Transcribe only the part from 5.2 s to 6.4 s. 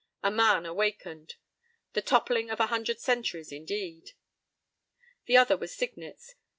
The other was Signet's.